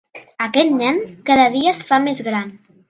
[0.45, 0.97] Aquest nen
[1.31, 2.55] cada dia es fa més gran.